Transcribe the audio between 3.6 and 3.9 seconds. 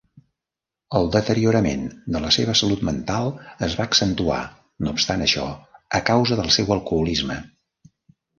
es va